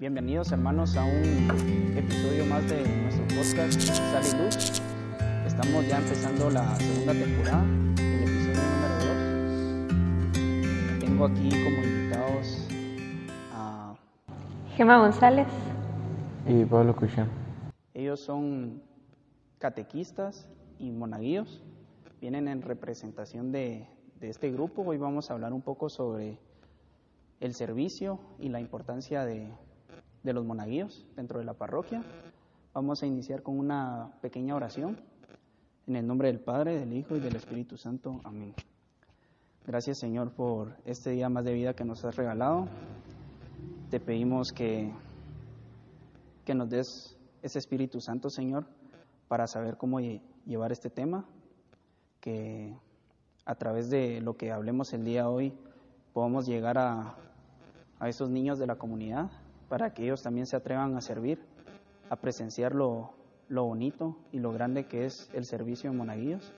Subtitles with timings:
[0.00, 4.80] Bienvenidos hermanos a un episodio más de nuestro podcast Sal y Luz.
[5.44, 7.64] Estamos ya empezando la segunda temporada,
[7.98, 8.94] el episodio número
[10.94, 11.00] 2.
[11.00, 12.68] Tengo aquí como invitados
[13.52, 13.96] a
[14.76, 15.48] Gema González.
[16.46, 17.28] Y Pablo Cuchán.
[17.92, 18.80] Ellos son
[19.58, 21.60] catequistas y monaguillos.
[22.20, 23.88] Vienen en representación de,
[24.20, 24.82] de este grupo.
[24.82, 26.38] Hoy vamos a hablar un poco sobre
[27.40, 29.50] el servicio y la importancia de,
[30.22, 32.02] de los monaguillos dentro de la parroquia.
[32.74, 35.00] Vamos a iniciar con una pequeña oración.
[35.86, 38.20] En el nombre del Padre, del Hijo y del Espíritu Santo.
[38.24, 38.54] Amén.
[39.66, 42.68] Gracias Señor por este día más de vida que nos has regalado.
[43.90, 44.92] Te pedimos que,
[46.44, 48.66] que nos des ese Espíritu Santo, Señor,
[49.28, 51.24] para saber cómo llevar este tema,
[52.20, 52.76] que
[53.44, 55.54] a través de lo que hablemos el día hoy
[56.12, 57.16] podamos llegar a,
[57.98, 59.30] a esos niños de la comunidad
[59.68, 61.40] para que ellos también se atrevan a servir,
[62.08, 63.12] a presenciar lo,
[63.48, 66.52] lo bonito y lo grande que es el servicio en Monaguillos.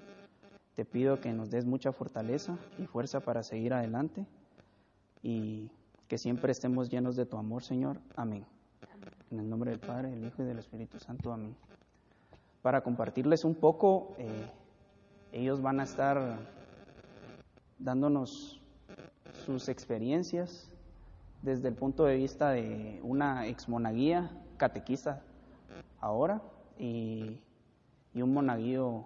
[0.75, 4.27] Te pido que nos des mucha fortaleza y fuerza para seguir adelante
[5.23, 5.71] y
[6.09, 8.01] que siempre estemos llenos de tu amor, Señor.
[8.17, 8.47] Amén.
[9.31, 11.33] En el nombre del Padre, del Hijo y del Espíritu Santo.
[11.33, 11.55] Amén.
[12.63, 14.51] Para compartirles un poco, eh,
[15.33, 16.39] ellos van a estar
[17.79, 18.61] dándonos
[19.45, 20.70] sus experiencias
[21.43, 25.23] desde el punto de vista de una ex monaguía catequista
[26.01, 26.43] ahora
[26.79, 27.41] y,
[28.15, 29.05] y un monaguillo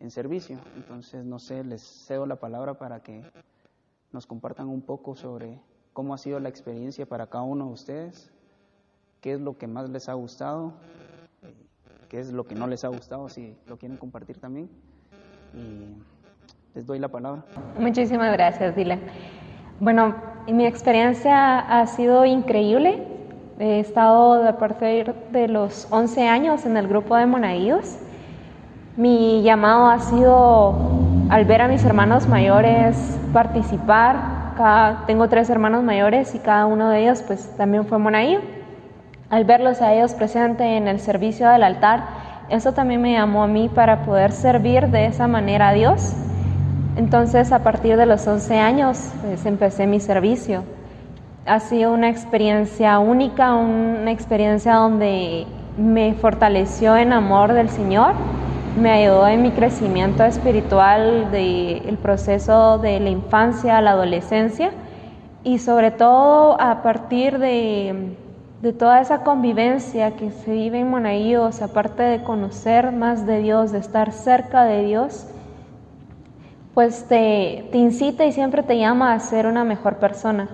[0.00, 0.58] en servicio.
[0.76, 3.22] Entonces, no sé, les cedo la palabra para que
[4.12, 5.60] nos compartan un poco sobre
[5.92, 8.32] cómo ha sido la experiencia para cada uno de ustedes,
[9.20, 10.74] qué es lo que más les ha gustado,
[12.08, 14.68] qué es lo que no les ha gustado, si lo quieren compartir también.
[15.54, 15.96] Y
[16.74, 17.44] les doy la palabra.
[17.78, 19.00] Muchísimas gracias, Dylan.
[19.80, 20.14] Bueno,
[20.52, 23.02] mi experiencia ha sido increíble.
[23.58, 27.98] He estado a partir de los 11 años en el grupo de monaguillos.
[28.96, 30.74] Mi llamado ha sido
[31.30, 34.34] al ver a mis hermanos mayores participar.
[35.06, 38.40] Tengo tres hermanos mayores y cada uno de ellos pues también fue monaguillo.
[39.30, 42.04] Al verlos a ellos presentes en el servicio del altar,
[42.50, 46.14] eso también me llamó a mí para poder servir de esa manera a Dios
[46.96, 50.62] entonces, a partir de los 11 años, pues, empecé mi servicio.
[51.44, 55.46] Ha sido una experiencia única, una experiencia donde
[55.76, 58.12] me fortaleció en amor del Señor,
[58.80, 64.70] me ayudó en mi crecimiento espiritual del proceso de la infancia a la adolescencia
[65.42, 68.16] y sobre todo a partir de,
[68.62, 73.72] de toda esa convivencia que se vive en Monaíos, aparte de conocer más de Dios,
[73.72, 75.26] de estar cerca de Dios,
[76.74, 80.48] pues te, incita y siempre te llama a ser una mejor persona.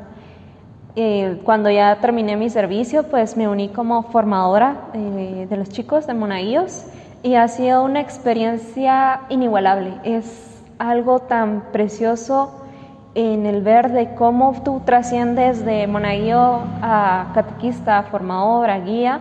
[0.96, 6.06] Eh, cuando ya terminé mi servicio, pues me uní como formadora eh, de los chicos
[6.06, 6.84] de Monaguillos
[7.22, 9.94] y ha sido una experiencia inigualable.
[10.04, 12.60] Es algo tan precioso
[13.14, 19.20] en el ver de cómo tú trasciendes de monaguillo a catequista, formadora, guía,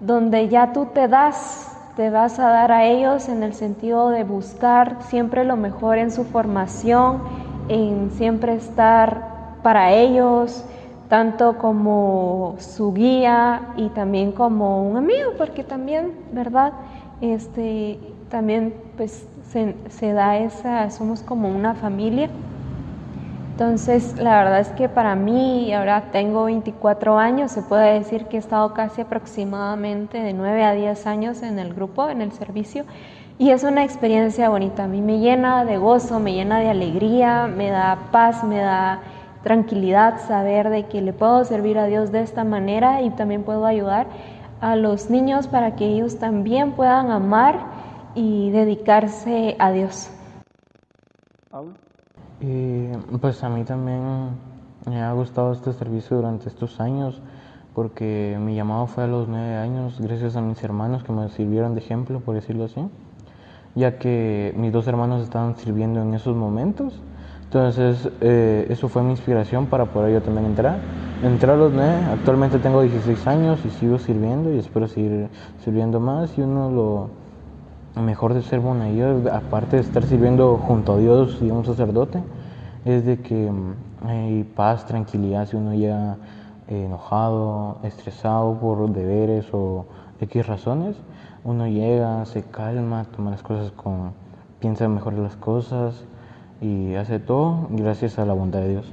[0.00, 4.24] donde ya tú te das te vas a dar a ellos en el sentido de
[4.24, 7.22] buscar siempre lo mejor en su formación,
[7.68, 10.64] en siempre estar para ellos,
[11.08, 16.72] tanto como su guía y también como un amigo, porque también, ¿verdad?
[17.20, 22.28] Este, también pues se, se da esa, somos como una familia.
[23.54, 28.34] Entonces, la verdad es que para mí, ahora tengo 24 años, se puede decir que
[28.34, 32.84] he estado casi aproximadamente de 9 a 10 años en el grupo, en el servicio,
[33.38, 34.82] y es una experiencia bonita.
[34.82, 39.02] A mí me llena de gozo, me llena de alegría, me da paz, me da
[39.44, 43.66] tranquilidad saber de que le puedo servir a Dios de esta manera y también puedo
[43.66, 44.08] ayudar
[44.60, 47.60] a los niños para que ellos también puedan amar
[48.16, 50.10] y dedicarse a Dios.
[52.40, 52.88] Y
[53.20, 54.30] pues a mí también
[54.86, 57.22] me ha gustado este servicio durante estos años
[57.74, 61.74] porque mi llamado fue a los nueve años gracias a mis hermanos que me sirvieron
[61.74, 62.88] de ejemplo, por decirlo así,
[63.74, 67.00] ya que mis dos hermanos estaban sirviendo en esos momentos.
[67.44, 70.78] Entonces eh, eso fue mi inspiración para poder yo también entrar.
[71.22, 75.28] Entré a los nueve, actualmente tengo 16 años y sigo sirviendo y espero seguir
[75.64, 77.23] sirviendo más y uno lo
[77.96, 82.22] mejor de ser monaguillo, aparte de estar sirviendo junto a Dios y a un sacerdote,
[82.84, 83.74] es de que mm,
[84.06, 86.16] hay paz, tranquilidad si uno llega
[86.68, 89.86] eh, enojado, estresado por deberes o
[90.20, 90.96] X razones,
[91.44, 94.12] uno llega, se calma, toma las cosas con,
[94.60, 96.04] piensa mejor las cosas
[96.60, 98.92] y hace todo gracias a la bondad de Dios.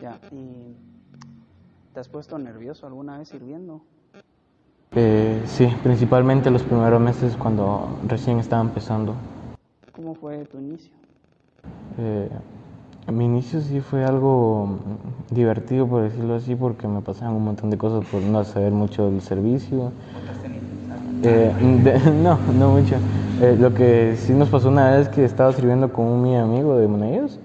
[0.00, 0.76] Ya, y
[1.94, 3.80] ¿Te has puesto nervioso alguna vez sirviendo?
[4.96, 9.14] Eh, sí, principalmente los primeros meses cuando recién estaba empezando.
[9.94, 10.92] ¿Cómo fue tu inicio?
[11.98, 12.28] Eh,
[13.12, 14.78] mi inicio sí fue algo
[15.30, 19.10] divertido, por decirlo así, porque me pasaban un montón de cosas por no saber mucho
[19.10, 19.92] del servicio.
[21.22, 21.52] Eh,
[22.22, 22.96] no, no mucho.
[23.40, 26.76] Eh, lo que sí nos pasó una vez que estaba sirviendo con un mi amigo
[26.76, 27.40] de Monellos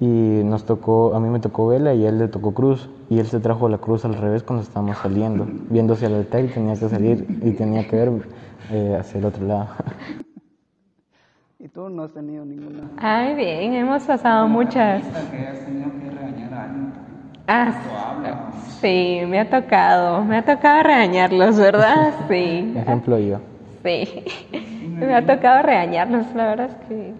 [0.00, 0.06] y
[0.44, 3.26] nos tocó, a mí me tocó vela y a él le tocó cruz y él
[3.26, 6.74] se trajo la cruz al revés cuando estábamos saliendo, viendo hacia el altar y tenía
[6.74, 8.12] que salir y tenía que ver
[8.70, 9.68] eh, hacia el otro lado.
[11.58, 12.90] ¿Y tú no has tenido ninguna?
[12.96, 15.04] Ay, bien, hemos pasado muchas.
[15.30, 16.92] que has tenido que regañar a alguien?
[17.46, 18.50] Ah,
[18.80, 22.14] sí, me ha tocado, me ha tocado regañarlos, ¿verdad?
[22.28, 22.72] Sí.
[22.76, 23.38] Ejemplo yo.
[23.84, 24.24] Sí,
[24.84, 27.14] me ha tocado regañarlos, la verdad es que...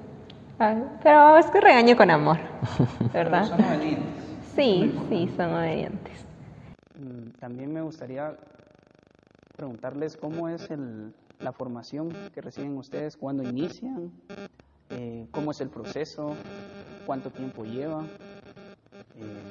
[0.63, 2.39] ay, pero es que regaño con amor,
[3.13, 3.45] ¿verdad?
[3.47, 4.25] Son obedientes.
[4.55, 6.13] Sí, sí, son obedientes.
[6.99, 8.37] Mm, También me gustaría
[9.57, 14.13] preguntarles cómo es el- la formación que reciben ustedes, cuándo inician,
[14.91, 16.37] eh, cómo es el proceso,
[17.07, 18.03] cuánto tiempo lleva,
[19.17, 19.43] eh,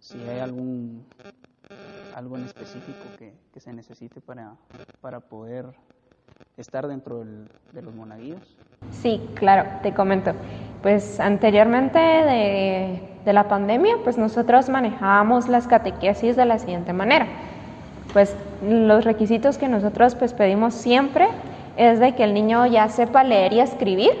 [0.00, 1.04] si hay algún
[2.14, 4.54] algo en específico que, que se necesite para,
[5.00, 5.66] para poder
[6.56, 8.56] estar dentro del- de los monaguillos.
[8.90, 10.32] Sí, claro, te comento.
[10.82, 17.26] Pues anteriormente de, de la pandemia, pues nosotros manejábamos las catequesis de la siguiente manera.
[18.12, 21.28] Pues los requisitos que nosotros pues pedimos siempre
[21.76, 24.12] es de que el niño ya sepa leer y escribir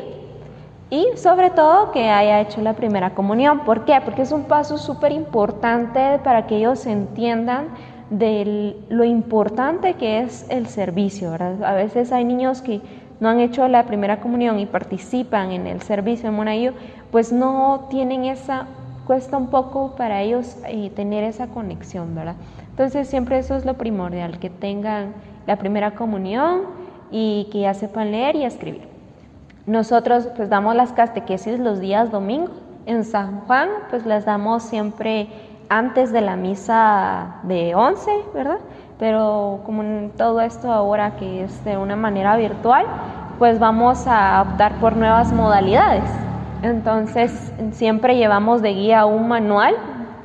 [0.90, 3.60] y sobre todo que haya hecho la primera comunión.
[3.60, 4.00] ¿Por qué?
[4.04, 7.68] Porque es un paso súper importante para que ellos entiendan
[8.10, 11.30] de lo importante que es el servicio.
[11.30, 11.64] ¿verdad?
[11.64, 12.80] A veces hay niños que
[13.20, 16.72] no han hecho la primera comunión y participan en el servicio en Monaguillo,
[17.10, 18.66] pues no tienen esa,
[19.06, 22.36] cuesta un poco para ellos eh, tener esa conexión, ¿verdad?
[22.70, 25.14] Entonces siempre eso es lo primordial, que tengan
[25.46, 26.62] la primera comunión
[27.10, 28.88] y que ya sepan leer y escribir.
[29.66, 32.50] Nosotros pues damos las catequesis los días domingos.
[32.86, 35.28] En San Juan pues las damos siempre
[35.68, 38.58] antes de la misa de 11, ¿verdad?
[38.98, 42.86] Pero como en todo esto ahora que es de una manera virtual,
[43.38, 46.04] pues vamos a optar por nuevas modalidades.
[46.62, 49.74] Entonces siempre llevamos de guía un manual,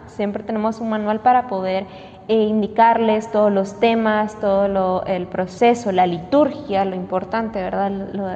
[0.06, 1.86] siempre tenemos un manual para poder
[2.28, 7.90] eh, indicarles todos los temas, todo lo- el proceso, la liturgia, lo importante, ¿verdad?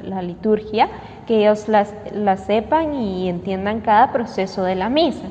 [0.03, 0.89] La liturgia,
[1.27, 5.27] que ellos la sepan y entiendan cada proceso de la misa.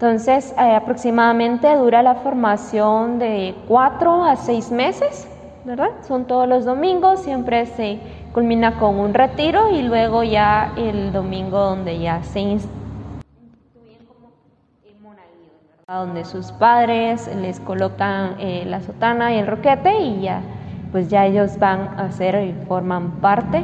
[0.00, 5.28] Entonces, eh, aproximadamente dura la formación de cuatro a seis meses,
[5.66, 5.90] ¿verdad?
[6.08, 8.00] Son todos los domingos, siempre se
[8.32, 12.56] culmina con un retiro y luego ya el domingo donde ya se
[15.86, 20.40] donde sus padres les colocan eh, la sotana y el roquete y ya,
[20.92, 23.62] pues ya ellos van a ser y forman parte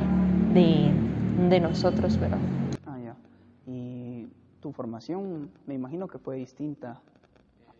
[0.52, 0.90] de,
[1.48, 2.36] de nosotros, ¿verdad?
[4.76, 7.00] Formación, me imagino que fue distinta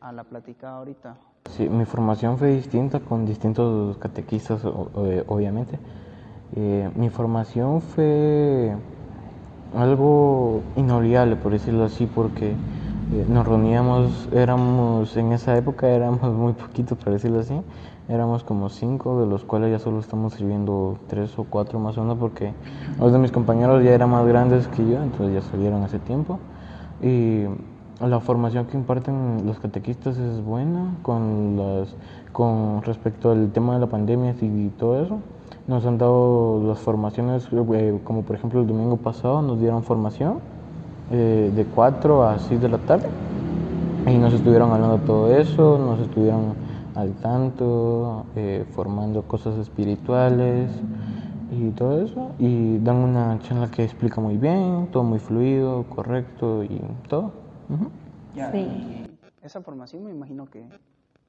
[0.00, 1.16] a la platicada ahorita.
[1.50, 4.88] Sí, mi formación fue distinta con distintos catequistas, o-
[5.26, 5.78] obviamente.
[6.56, 8.74] Eh, mi formación fue
[9.76, 16.54] algo inolvidable, por decirlo así, porque eh, nos reuníamos, éramos, en esa época éramos muy
[16.54, 17.60] poquitos, por decirlo así,
[18.08, 22.00] éramos como cinco, de los cuales ya solo estamos sirviendo tres o cuatro más o
[22.00, 22.54] menos, porque
[22.98, 26.38] los de mis compañeros ya eran más grandes que yo, entonces ya salieron hace tiempo.
[27.02, 27.44] Y
[28.00, 31.94] la formación que imparten los catequistas es buena con las
[32.32, 35.20] con respecto al tema de la pandemia y todo eso.
[35.66, 40.40] Nos han dado las formaciones, eh, como por ejemplo el domingo pasado nos dieron formación
[41.10, 43.08] eh, de 4 a 6 de la tarde
[44.06, 46.54] y nos estuvieron hablando todo eso, nos estuvieron
[46.94, 50.70] al tanto, eh, formando cosas espirituales
[51.50, 52.32] y todo eso.
[52.38, 57.32] Y dan una charla que explica muy bien, todo muy fluido, correcto y todo.
[57.68, 57.90] Ujú.
[58.34, 58.58] Ya, Sí.
[58.58, 60.64] y esa formación me imagino que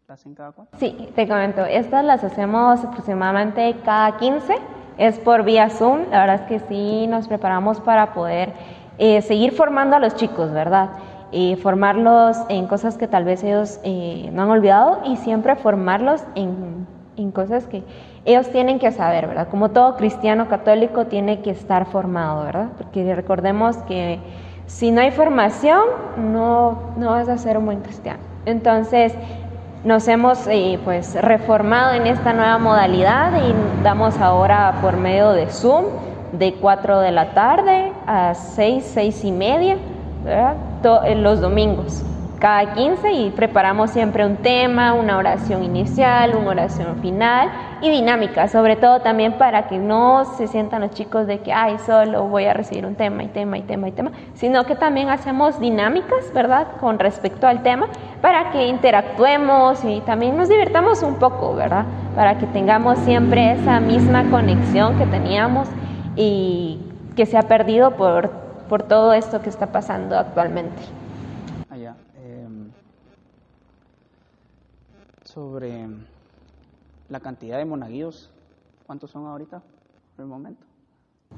[0.08, 0.78] la hacen cada cuatro.
[0.80, 4.56] Sí, te comento, estas las hacemos aproximadamente cada 15,
[4.98, 8.54] es por vía Zoom, la verdad es que sí nos preparamos para poder
[8.98, 10.90] eh, seguir formando a los chicos, ¿verdad?
[11.32, 16.24] Eh, formarlos en cosas que tal vez ellos eh, no han olvidado y siempre formarlos
[16.36, 17.84] en, en cosas que
[18.26, 19.48] ellos tienen que saber, ¿verdad?
[19.50, 22.70] Como todo cristiano católico tiene que estar formado, ¿verdad?
[22.78, 24.20] Porque recordemos que
[24.68, 25.82] si no hay formación,
[26.18, 28.20] no, no vas a ser un buen cristiano.
[28.46, 29.14] Entonces,
[29.84, 35.48] nos hemos eh, pues reformado en esta nueva modalidad y damos ahora por medio de
[35.48, 35.86] Zoom
[36.34, 39.78] de 4 de la tarde a 6, 6 y media,
[40.24, 40.56] ¿verdad?
[41.06, 42.04] Eh, los domingos.
[42.40, 47.50] Cada 15 y preparamos siempre un tema, una oración inicial, una oración final
[47.82, 51.78] y dinámica, sobre todo también para que no se sientan los chicos de que, ay,
[51.86, 55.10] solo voy a recibir un tema y tema y tema y tema, sino que también
[55.10, 57.88] hacemos dinámicas, ¿verdad?, con respecto al tema,
[58.22, 63.80] para que interactuemos y también nos divirtamos un poco, ¿verdad?, para que tengamos siempre esa
[63.80, 65.68] misma conexión que teníamos
[66.16, 66.80] y
[67.16, 68.30] que se ha perdido por,
[68.70, 70.97] por todo esto que está pasando actualmente.
[75.38, 75.88] Sobre
[77.10, 78.32] la cantidad de monaguillos.
[78.88, 79.62] ¿Cuántos son ahorita
[80.16, 80.66] por el momento?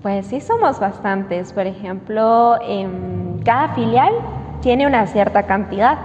[0.02, 1.52] Pues sí, somos bastantes.
[1.52, 4.14] Por ejemplo, en cada filial
[4.62, 5.98] tiene una cierta cantidad.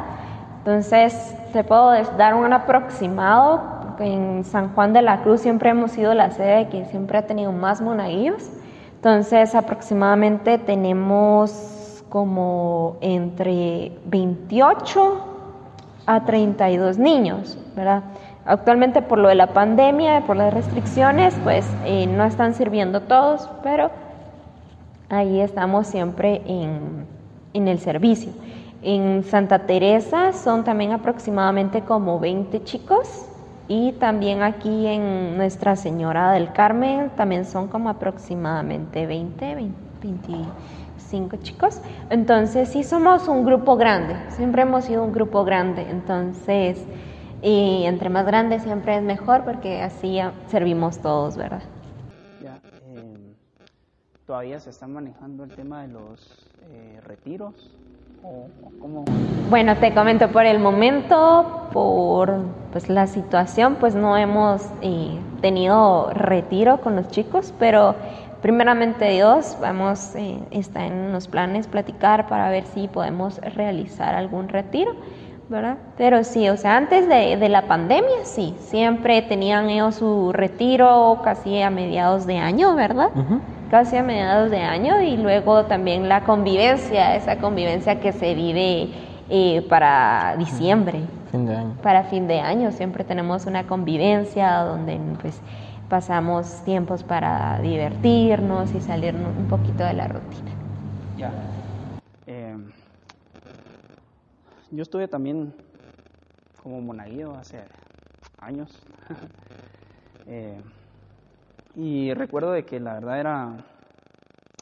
[0.59, 3.63] Entonces, te puedo dar un aproximado.
[4.01, 7.53] En San Juan de la Cruz siempre hemos sido la sede que siempre ha tenido
[7.53, 8.51] más monaguillos.
[8.97, 15.34] Entonces, aproximadamente tenemos como entre 28
[16.07, 18.03] a 32 niños, ¿verdad?
[18.47, 23.49] Actualmente por lo de la pandemia, por las restricciones, pues eh, no están sirviendo todos,
[23.63, 23.91] pero
[25.09, 27.07] ahí estamos siempre en,
[27.55, 28.33] en, el servicio.
[28.83, 33.27] En Santa Teresa son también aproximadamente como 20 chicos
[33.67, 39.85] y también aquí en Nuestra Señora del Carmen también son como aproximadamente 20, 20
[41.09, 41.81] cinco chicos.
[42.11, 45.87] Entonces sí somos un grupo grande, siempre hemos sido un grupo grande.
[45.89, 46.85] Entonces,
[47.43, 51.63] y entre más grande siempre es mejor porque así servimos todos, ¿verdad?
[52.43, 53.35] Ya, em,
[54.27, 57.71] ¿Todavía se está manejando el tema de los eh, retiros?
[58.23, 58.49] ¿O,
[58.81, 59.05] cómo?
[59.51, 62.33] Bueno, te comento, por el momento, por
[62.73, 67.95] pues, la situación, pues no hemos eh, tenido retiro con los chicos, pero
[68.45, 74.51] primeramente Dios, vamos, eh, está en los planes platicar para ver si podemos realizar algún
[74.51, 74.93] retiro,
[75.49, 75.79] ¿verdad?
[75.97, 81.63] Pero sí, o sea, antes de, la pandemia, sí, siempre tenían ellos su retiro casi
[81.63, 83.09] a mediados de año, ¿verdad?
[83.71, 88.91] Casi a mediados de año y luego también la convivencia, esa convivencia que se vive
[89.31, 91.01] eh, para diciembre.
[91.31, 91.77] Fin de año.
[91.83, 95.41] Para fin de año siempre tenemos una convivencia donde pues
[95.95, 100.51] pasamos tiempos para divertirnos y salir un poquito de la rutina.
[101.17, 101.33] Ya.
[102.27, 102.69] Em,
[104.73, 105.55] yo estuve también
[106.61, 107.61] como monaguillo hace
[108.41, 108.77] años.
[110.27, 110.59] Eh,
[111.77, 113.57] y recuerdo de que la verdad era,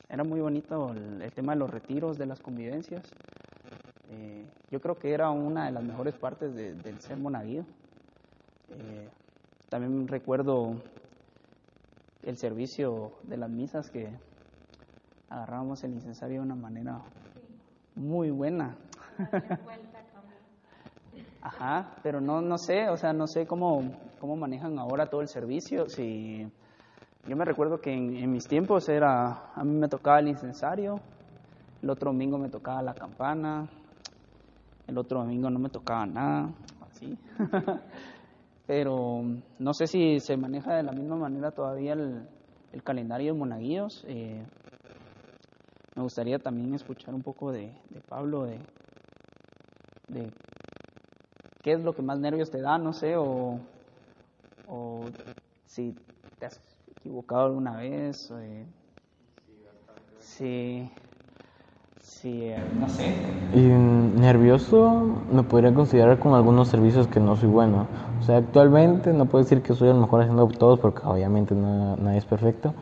[0.09, 3.05] era muy bonito el, tema de los retiros, de las convivencias.
[4.11, 7.65] Eh, yo creo que era una de las mejores partes del ser monaguillo.
[8.71, 9.09] Eh,
[9.69, 10.83] también recuerdo
[12.23, 14.09] el servicio de las misas que
[15.29, 17.01] agarrábamos el incensario de una manera
[17.95, 18.77] muy buena.
[21.41, 23.83] Ajá, pero no, no sé, o sea, no sé cómo,
[24.21, 25.89] cómo manejan ahora todo el servicio.
[25.89, 26.49] Si
[27.27, 31.01] yo me recuerdo que en, mis tiempos era, a mí me tocaba el incensario,
[31.83, 33.69] el otro domingo me tocaba la campana,
[34.87, 36.51] el otro domingo no me tocaba nada,
[36.89, 37.19] así.
[38.67, 39.23] pero
[39.59, 42.29] no sé si se maneja de la misma manera todavía el,
[42.85, 44.05] calendario de monaguillos.
[44.09, 44.43] Eh,
[45.95, 47.73] me gustaría también escuchar un poco de,
[48.09, 48.59] Pablo, de,
[51.63, 53.61] qué es lo que más nervios te da, no sé, o,
[55.67, 55.95] si
[56.39, 56.61] te has
[56.97, 58.31] equivocado alguna vez.
[58.31, 58.67] Eh,
[60.19, 60.91] si
[62.21, 63.17] Sí, no sé.
[63.53, 67.87] Y nervioso me podría considerar con algunos servicios que no soy bueno.
[68.21, 72.19] O sea, actualmente no puedo decir que soy el mejor haciendo todos porque obviamente nadie
[72.19, 72.75] es perfecto.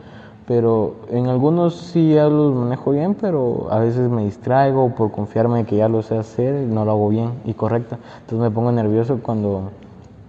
[0.47, 5.65] Pero en algunos sí ya los manejo bien, pero a veces me distraigo por confiarme
[5.65, 7.97] que ya lo sé hacer y no lo hago bien y correcto.
[8.21, 9.71] Entonces me pongo nervioso cuando,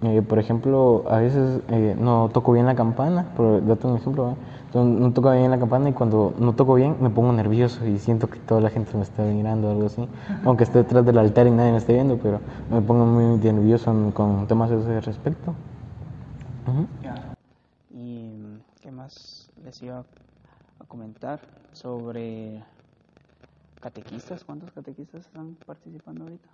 [0.03, 4.37] eh, por ejemplo, a veces eh, no toco bien la campana, por darte un ejemplo,
[4.75, 8.29] no toco bien la campana y cuando no toco bien me pongo nervioso y siento
[8.29, 10.09] que toda la gente me está mirando o algo así.
[10.45, 12.41] Aunque esté detrás del altar y nadie me esté viendo, pero
[12.71, 15.55] me pongo muy nervioso con temas de ese respecto.
[17.91, 21.41] ¿Y qué más les iba a comentar
[21.73, 22.65] sobre
[23.81, 24.43] catequistas?
[24.43, 26.49] ¿Cuántos catequistas están participando ahorita?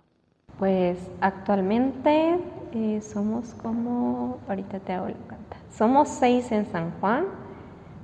[0.57, 2.39] Pues actualmente
[2.73, 7.25] eh, somos como, ahorita te hago la cuenta, somos seis en San Juan,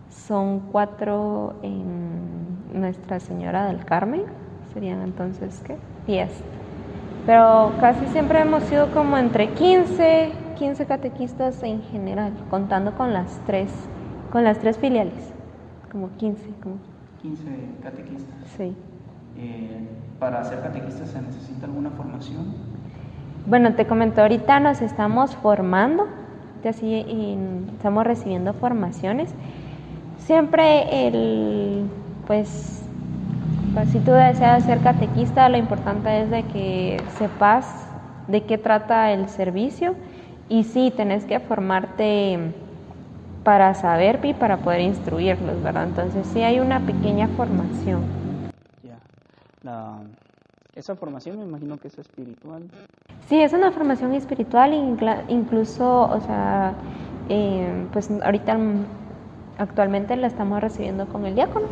[0.09, 4.23] son cuatro en Nuestra Señora del Carmen,
[4.73, 5.77] serían entonces, ¿qué?
[6.07, 6.31] Diez.
[7.25, 13.39] Pero casi siempre hemos sido como entre 15, 15 catequistas en general, contando con las
[13.45, 13.69] tres,
[14.31, 15.33] con las tres filiales,
[15.91, 16.43] como 15.
[16.61, 16.75] Como...
[17.21, 17.43] 15
[17.81, 18.35] catequistas.
[18.57, 18.75] Sí.
[19.37, 19.87] Eh,
[20.19, 22.53] ¿Para ser catequista se necesita alguna formación?
[23.45, 26.07] Bueno, te comento, ahorita nos estamos formando,
[26.67, 27.37] así, y
[27.75, 29.29] estamos recibiendo formaciones.
[30.19, 31.85] Siempre el,
[32.25, 32.83] pues,
[33.73, 37.67] pues, si tú deseas ser catequista, lo importante es de que sepas
[38.27, 39.93] de qué trata el servicio
[40.49, 42.39] y sí, tenés que formarte
[43.43, 45.83] para saber y para poder instruirlos, ¿verdad?
[45.83, 48.25] Entonces sí hay una pequeña formación.
[49.65, 49.98] Ya.
[50.75, 52.63] esa formación me imagino que es espiritual.
[53.27, 54.74] Sí, es una formación espiritual,
[55.27, 56.74] incluso, o sea,
[57.29, 58.57] eh, pues ahorita
[59.57, 61.65] actualmente la estamos recibiendo con el diácono.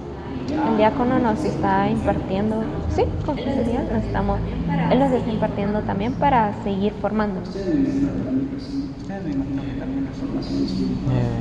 [0.70, 4.40] El diácono nos está impartiendo, sí, con nos estamos,
[4.92, 7.56] él nos está impartiendo también para seguir formándonos.
[7.56, 10.08] Me imagino que también
[11.12, 11.40] eh,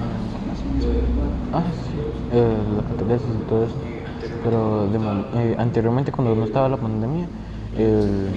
[1.54, 1.98] Ah, sí,
[2.32, 3.91] eh, la catequesis y todo eso.
[4.42, 4.88] Pero
[5.34, 7.28] eh, anteriormente, cuando no estaba la pandemia,
[7.76, 8.30] el,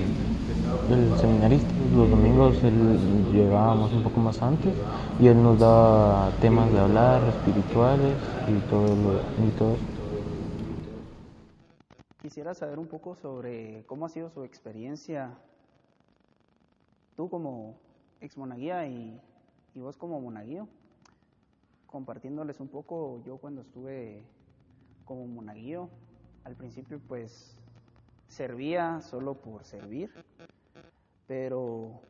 [1.18, 4.74] seminarista, los domingos él, llegábamos un poco más antes
[5.20, 8.16] y él nos daba temas de hablar espirituales
[8.48, 9.78] y todo, lo, y todo.
[12.22, 15.32] Quisiera saber un poco sobre cómo ha sido su experiencia,
[17.16, 17.76] tú como
[18.22, 19.20] ex monaguía y,
[19.74, 20.68] y vos como monaguío,
[21.88, 24.24] compartiéndoles un poco, yo cuando estuve
[25.06, 25.90] como monaguío,
[26.44, 27.56] al principio pues
[28.28, 30.12] servía solo por servir,
[31.28, 32.02] pero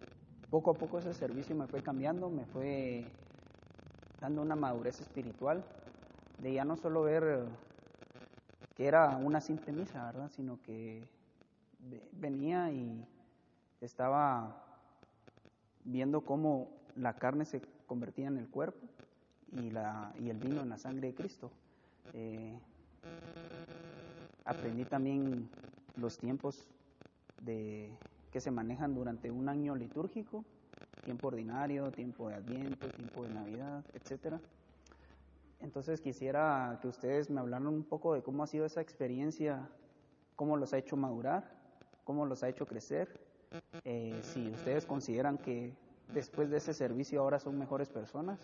[0.49, 3.05] poco a poco ese servicio me fue cambiando, me fue
[4.19, 5.63] dando una madurez espiritual,
[6.39, 7.45] de ya no solo ver
[8.75, 10.29] que era una simple misa, ¿verdad?
[10.35, 11.07] Sino que
[12.13, 13.05] venía y
[13.81, 14.63] estaba
[15.83, 18.87] viendo cómo la carne se convertía en el cuerpo
[19.51, 21.51] y, la, y el vino en la sangre de Cristo.
[22.13, 22.57] Eh,
[24.45, 25.49] aprendí también
[25.95, 26.67] los tiempos
[27.41, 27.89] de,
[28.31, 30.45] que se manejan durante un año litúrgico,
[31.03, 34.39] tiempo ordinario, tiempo de Adviento, tiempo de Navidad, etcétera.
[35.61, 39.69] Entonces quisiera que ustedes me hablaran un poco de cómo ha sido esa experiencia,
[40.35, 41.49] cómo los ha hecho madurar,
[42.03, 43.19] cómo los ha hecho crecer,
[43.83, 45.73] eh, si ustedes consideran que
[46.13, 48.39] después de ese servicio ahora son mejores personas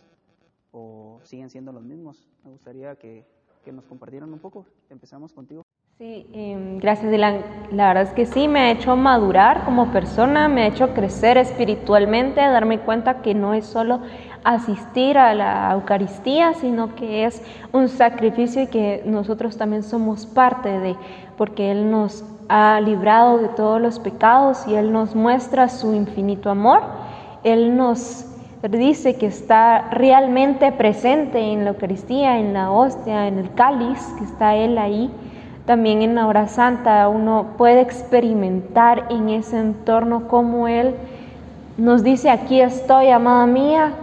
[0.71, 2.29] o siguen siendo los mismos.
[2.43, 3.25] Me gustaría que,
[3.63, 4.65] que nos compartieran un poco.
[4.89, 5.63] Empezamos contigo.
[5.97, 7.41] Sí, em, gracias Dylan.
[7.71, 11.37] La verdad es que sí, me ha hecho madurar como persona, me ha hecho crecer
[11.37, 14.01] espiritualmente, darme cuenta que no es solo
[14.43, 20.79] asistir a la Eucaristía, sino que es un sacrificio y que nosotros también somos parte
[20.79, 20.95] de,
[21.37, 26.49] porque Él nos ha librado de todos los pecados y Él nos muestra su infinito
[26.49, 26.81] amor.
[27.43, 28.30] Él nos
[28.69, 34.23] dice que está realmente presente en la Eucaristía, en la hostia, en el cáliz, que
[34.23, 35.11] está Él ahí.
[35.65, 40.95] También en la hora santa uno puede experimentar en ese entorno como Él
[41.77, 43.93] nos dice, aquí estoy, amada mía,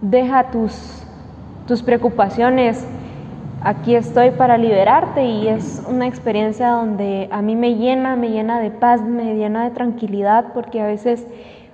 [0.00, 1.04] deja tus,
[1.68, 2.84] tus preocupaciones,
[3.62, 5.24] aquí estoy para liberarte.
[5.24, 9.64] Y es una experiencia donde a mí me llena, me llena de paz, me llena
[9.64, 11.26] de tranquilidad porque a veces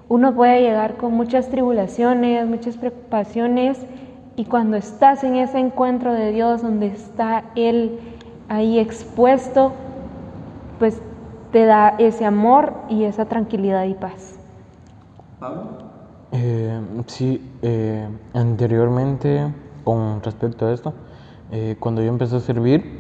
[0.09, 3.79] uno puede llegar con muchas tribulaciones, muchas preocupaciones
[4.37, 7.99] y cuando estás en ese encuentro de Dios donde está Él,
[8.49, 9.73] ahí expuesto,
[10.79, 11.03] pues
[11.53, 14.39] te da ese amor y esa tranquilidad y paz.
[15.41, 15.63] ¿Pablo?
[16.33, 19.53] Eh, sí, eh, anteriormente,
[19.85, 20.95] con respecto a esto,
[21.51, 22.99] eh, cuando yo empecé a servir,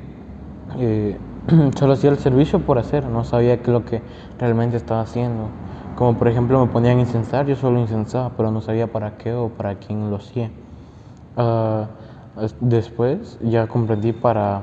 [1.79, 4.03] solo hacía el servicio por hacer, no sabía qué es lo que
[4.39, 5.49] realmente estaba haciendo.
[5.99, 9.35] Como por ejemplo me ponían a incensar, yo solo incensaba, pero no sabía para qué
[9.35, 10.53] o para quién lo hacía.
[11.37, 11.89] Ah,
[12.61, 14.63] después ya comprendí para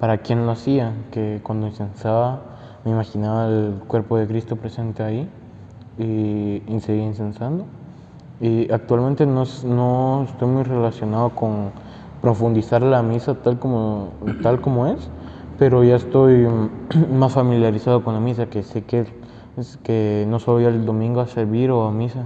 [0.00, 2.40] para quien lo hacía, que cuando incensaba
[2.84, 5.28] me imaginaba el cuerpo de Cristo presente ahí
[5.98, 7.66] y, seguía incensando.
[8.40, 11.72] Y actualmente no, no, estoy muy relacionado con
[12.22, 15.10] profundizar la misa tal como, tal como es,
[15.58, 16.48] pero ya estoy
[17.12, 19.04] más familiarizado con la misa, que sé que,
[19.56, 22.24] es que no solo voy el domingo a servir o a misa,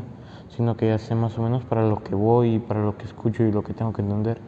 [0.49, 3.05] sino que ya sé más o menos para lo que voy y para lo que
[3.05, 4.39] escucho y lo que tengo que entender.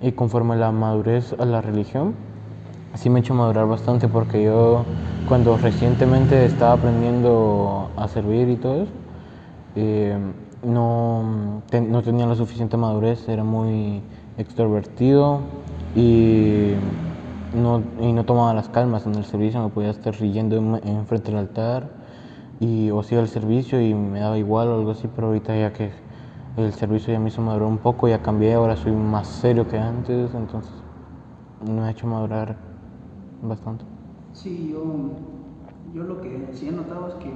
[0.00, 2.14] Y conforme la madurez a la religión,
[2.94, 4.84] sí me ha hecho madurar bastante porque yo
[5.26, 8.92] cuando recientemente estaba aprendiendo a servir y todo eso,
[9.76, 10.16] eh,
[10.64, 14.02] no, no tenía la suficiente madurez, era muy
[14.38, 15.40] extrovertido
[15.94, 16.72] y
[17.54, 21.30] no, y no tomaba las calmas en el servicio, me podía estar riendo en, frente
[21.30, 21.88] del altar
[22.60, 25.72] y o hacía el servicio y me daba igual o algo así, pero ahorita ya
[25.72, 25.90] que
[26.56, 29.78] el servicio ya me hizo madurar un poco, ya cambié, ahora soy más serio que
[29.78, 30.72] antes, entonces
[31.64, 32.56] me ha hecho madurar
[33.42, 33.84] bastante.
[34.32, 34.84] Sí, yo
[35.94, 37.30] yo lo que sí he notado es que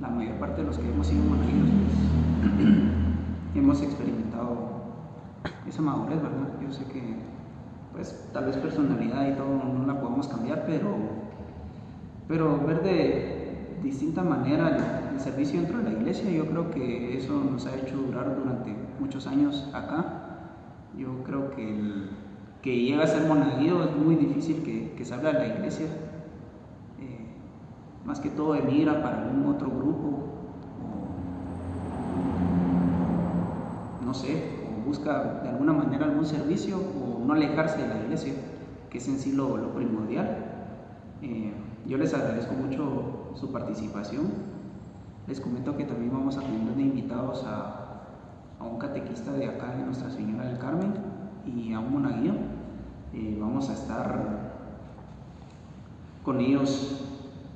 [0.00, 1.68] la mayor parte de los que hemos sido monaguillos
[2.40, 2.68] pues,
[3.54, 4.68] hemos experimentado
[5.68, 6.48] esa madurez, ¿verdad?
[6.62, 7.16] Yo sé que
[7.92, 10.90] pues tal vez personalidad y todo no la podemos cambiar, pero,
[12.28, 13.37] pero ver de
[13.82, 14.76] distinta manera
[15.12, 18.72] el, servicio dentro de la iglesia, yo creo que eso nos ha hecho durar durante
[19.00, 20.22] muchos años acá.
[20.96, 22.10] Yo creo que el
[22.62, 25.86] que llega a ser monaguillo es muy difícil que, que salga de la iglesia.
[27.00, 27.26] Eh,
[28.04, 30.08] más que todo emigra para algún otro grupo,
[34.00, 38.00] o, no sé, o busca de alguna manera algún servicio, o no alejarse de la
[38.02, 38.34] iglesia,
[38.88, 40.44] que es en sí lo, lo primordial.
[41.22, 41.52] Eh,
[41.86, 44.26] yo les agradezco mucho su participación.
[45.26, 47.88] Les comento que también vamos a tener de invitados a,
[48.58, 50.94] a un catequista de acá de Nuestra Señora del Carmen
[51.46, 52.32] y a un monaguillo.
[53.14, 54.48] Eh, vamos a estar
[56.24, 57.04] con ellos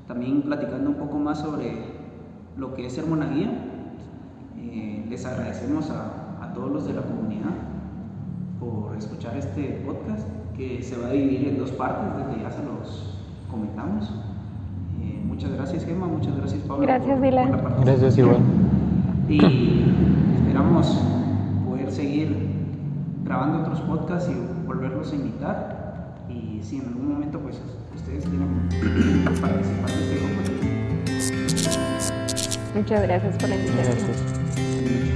[0.07, 1.92] también platicando un poco más sobre
[2.57, 3.51] lo que es ser monaguillo.
[4.59, 7.51] Eh, les agradecemos a, a, todos los de la comunidad
[8.61, 12.62] por escuchar este podcast que se va a dividir en dos partes, desde ya se
[12.62, 13.18] los
[13.51, 14.12] comentamos.
[15.43, 16.83] Muchas gracias Gemma, muchas gracias Pablo.
[16.87, 17.49] Gracias por, Dylan.
[17.49, 18.01] por la participación.
[18.01, 18.39] Gracias igual.
[19.29, 19.85] Y
[20.37, 20.87] esperamos
[21.69, 22.37] poder seguir
[23.25, 26.15] grabando otros podcasts y volverlos a invitar.
[26.29, 27.61] Y si en algún momento pues
[27.93, 28.69] ustedes quieren
[29.41, 30.43] participar de este grupo,
[32.77, 33.97] Muchas gracias por la invitación.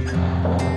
[0.03, 0.76] Gracias.